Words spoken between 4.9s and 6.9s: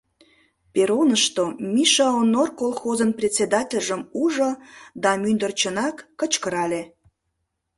да мӱндырчынак кычкырале: